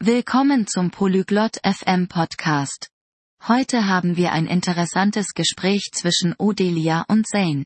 [0.00, 2.88] Willkommen zum Polyglot FM Podcast.
[3.46, 7.64] Heute haben wir ein interessantes Gespräch zwischen Odelia und Zane.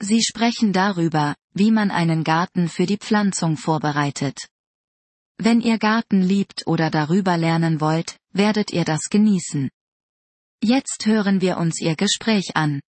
[0.00, 4.48] Sie sprechen darüber, wie man einen Garten für die Pflanzung vorbereitet.
[5.38, 9.70] Wenn ihr Garten liebt oder darüber lernen wollt, werdet ihr das genießen.
[10.60, 12.80] Jetzt hören wir uns ihr Gespräch an.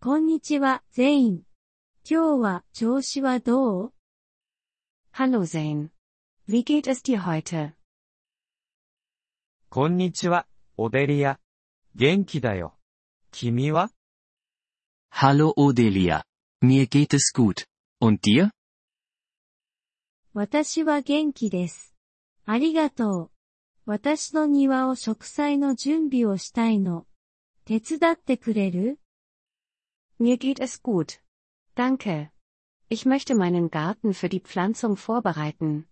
[0.00, 1.42] こんにちは、ゼイン。
[2.08, 3.92] 今日は調子はどう
[5.12, 5.90] Hallo Zane.
[6.49, 7.73] Wie geht es dir heute?
[9.69, 11.39] こんにちは、オデリア。
[11.95, 12.77] 元気だよ。
[13.31, 13.89] 君は
[15.11, 16.23] Hallo Odelia.
[16.61, 17.65] Mir geht es gut.
[17.99, 18.51] Und dir?
[20.33, 21.95] 私は元気です。
[22.45, 23.31] ありがとう。
[23.85, 27.05] 私の庭を植栽の準備をしたいの。
[27.65, 28.99] 手伝ってくれる
[30.19, 31.21] Mir geht es gut.
[31.75, 32.29] Danke.
[32.89, 35.87] Ich möchte meinen Garten für die Pflanzung vorbereiten.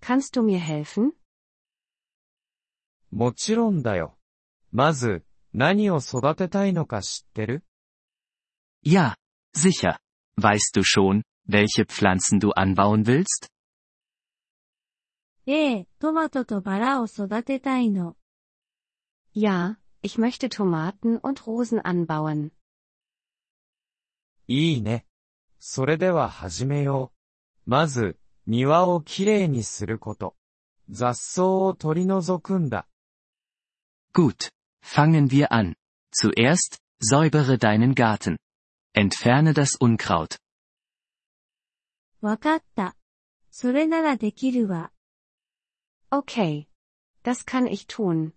[0.00, 1.12] Kannst du mir helfen?
[3.10, 4.16] もちろんだよ。
[4.70, 7.64] まず、何を育てたいのか知ってる
[8.84, 9.14] Ja,
[9.54, 9.98] sicher.
[10.40, 13.48] Weißt du schon, welche Pflanzen du anbauen willst?
[15.46, 18.16] ええ、トマトとバラを育てたいの。
[19.34, 22.50] Ja, ich möchte Tomaten und Rosen anbauen.
[24.48, 25.06] いいね。
[25.58, 27.12] それでは始めよ
[27.66, 27.70] う。
[27.70, 30.35] まず、 庭をきれいにすること。
[30.89, 32.87] 雑草を取り除くんだ。
[34.13, 34.51] Gut.
[34.81, 35.75] Fangen wir an.
[36.11, 38.37] Zuerst, säubere deinen Garten.
[38.95, 40.39] Entferne das Unkraut.
[42.21, 42.95] わかった。
[43.51, 44.91] それならできるわ。
[46.09, 46.67] Okay.
[47.23, 48.31] Das kann ich tun.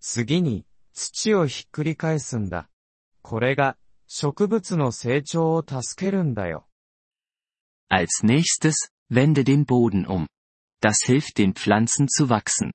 [0.00, 2.68] 次に、土をひっくり返すんだ。
[3.22, 6.67] これが、植物の成長を助けるんだよ。
[7.89, 10.27] Als nächstes, wende den Boden um.
[10.81, 12.71] Das hilft den Pflanzen zu wachsen.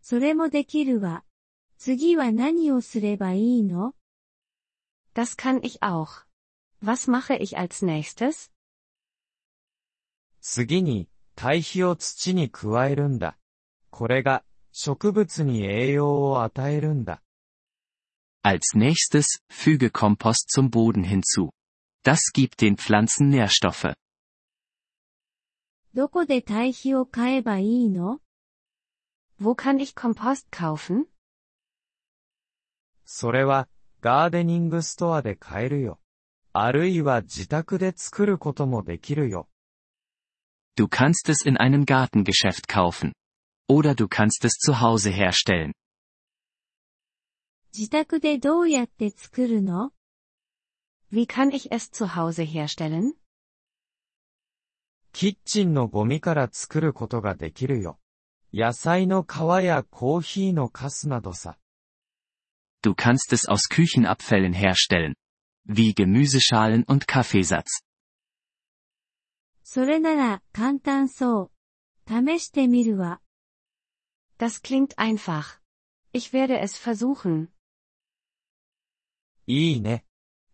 [0.00, 1.24] それもできるわ。
[1.78, 3.94] 次は何をすればいいの
[5.14, 6.26] Das kann ich auch.
[6.82, 8.50] Was mache ich als nächstes?
[10.40, 13.36] 次に、堆肥を土に加えるんだ。
[13.90, 17.22] これが、植物に栄養を与えるんだ。
[18.44, 21.50] Als nächstes, füge Kompost zum Boden hinzu.
[22.02, 23.94] Das gibt den Pflanzen Nährstoffe.
[25.94, 28.20] どこで堆肥を買えばいいの
[29.40, 31.06] Wo kann ich Kompost kaufen?
[33.04, 33.68] それは、
[34.00, 36.00] ガーデニングストアで買えるよ。
[36.52, 39.48] あるいは自宅で作ることもできるよ。
[40.76, 43.12] Du kannst es in einem Gartengeschäft kaufen.
[43.68, 45.72] Oder du kannst es zu Hause herstellen.
[47.72, 49.92] 自宅でどうやって作るの
[51.10, 53.14] Wie kann ich es zu Hause herstellen?
[55.12, 57.98] キッチンのゴミから作ることができるよ。
[58.52, 61.58] 野菜の皮やコーヒーのカスなどさ。
[62.82, 65.14] Du kannst es aus Küchenabfällen herstellen.
[65.66, 67.82] Wie Gemüseschalen und Kaffeesatz.
[69.62, 71.50] それなら簡単そう。
[72.08, 73.20] 試してみるわ。
[74.38, 75.60] Das klingt einfach.
[76.12, 77.48] Ich werde es versuchen.
[79.46, 80.04] いいね。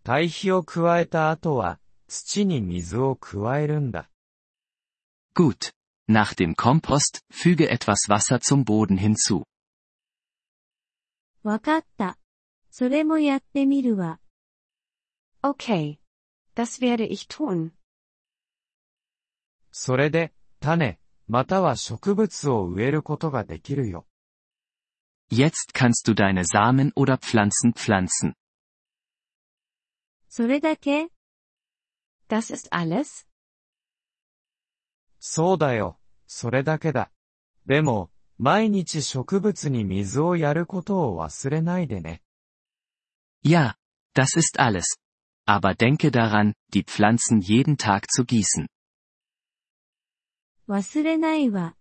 [0.06, 1.78] 堆肥を加えた後は、
[2.09, 4.11] 土に水を加えるんだ。
[5.34, 5.73] Gut.
[6.09, 9.45] Nach dem Kompost, füge etwas Wasser zum Boden hinzu.
[11.43, 12.19] わかった。
[12.71, 14.21] それもやってみるわ。
[15.43, 15.99] Okay.
[16.55, 17.73] Das werde ich tun.
[19.71, 24.06] それで、種、または植物を植えることができるよ。
[25.31, 28.34] Jetzt kannst du deine Samen oder Pflanzen pflanzen.
[30.37, 31.09] それだけ
[32.28, 33.27] Das ist alles?
[35.19, 35.99] そうだよ。
[36.27, 37.12] それだけだ。
[37.67, 42.23] でも、毎日植物に水をやることを忘れないでね。
[43.45, 43.77] Ja,
[44.15, 44.99] das ist alles.
[45.47, 48.67] Aber denke daran, die Pflanzen jeden Tag zu gießen.
[50.69, 51.76] 忘れないわ。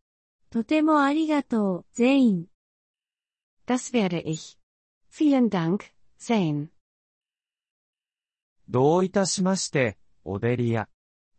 [0.50, 2.46] とてもありがとう、ゼイン。
[3.66, 4.58] Das werde ich.
[5.10, 6.70] Vielen Dank, Zane.
[8.69, 10.89] どういたしまして、オデリア。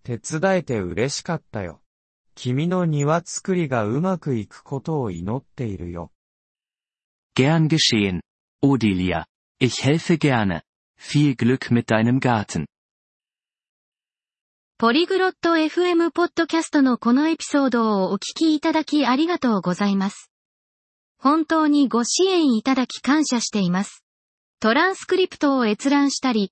[0.04, 1.82] 手伝えて嬉しかったよ。
[2.36, 6.12] 君の庭作りがうまくいくことを祈っているよ。
[7.36, 8.22] Gern geschehen.
[8.64, 9.26] Odelia.
[9.60, 10.62] Ich helfe gerne.
[10.98, 12.66] Viel Glück mit deinem Garten.
[14.80, 20.32] ポリグロット FM ポッドキャストのこのエピソードをお聞きいただきありがとうございます。
[21.18, 24.04] 本当にご支援いただき感謝しています。
[24.60, 26.52] トランスクリプトを閲覧したり、